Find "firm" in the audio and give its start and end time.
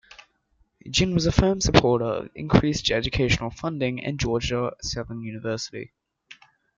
1.31-1.61